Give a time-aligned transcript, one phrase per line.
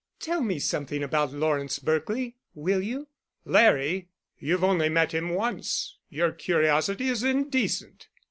[0.19, 3.09] "Tell me something about Lawrence Berkely, will you?"
[3.45, 4.09] "Larry?
[4.39, 5.95] You've only met him once.
[6.09, 8.07] Your curiosity is indecent."